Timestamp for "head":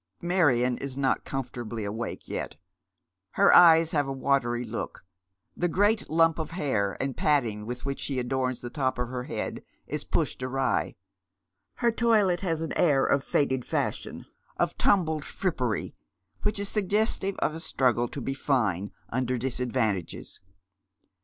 9.25-9.63